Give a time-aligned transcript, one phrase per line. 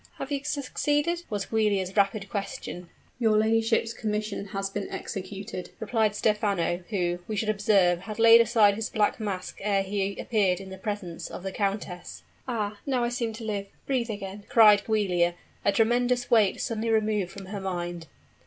[0.15, 2.89] "Have you succeeded?" was Giulia's rapid question.
[3.19, 8.73] "Your ladyship's commission has been executed," replied Stephano, who, we should observe, had laid aside
[8.73, 12.23] his black mask ere he appeared in the presence of the countess.
[12.47, 12.79] "Ah!
[12.87, 17.45] now I seem to live breathe again!" cried Giulia, a tremendous weight suddenly removed from
[17.45, 18.07] her mind.